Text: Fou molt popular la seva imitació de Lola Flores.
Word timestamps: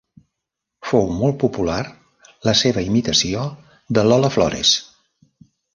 Fou 0.91 1.05
molt 1.17 1.37
popular 1.43 1.77
la 2.49 2.57
seva 2.63 2.87
imitació 2.89 3.47
de 3.99 4.09
Lola 4.11 4.35
Flores. 4.39 4.79